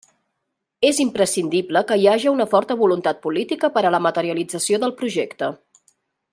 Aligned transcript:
És 0.87 1.01
imprescindible 1.03 1.83
que 1.91 1.97
hi 2.03 2.09
haja 2.13 2.33
una 2.37 2.49
forta 2.55 2.79
voluntat 2.81 3.21
política 3.29 3.73
per 3.79 3.85
a 3.91 3.95
la 3.97 4.03
materialització 4.09 4.83
del 4.85 4.99
projecte. 5.03 5.55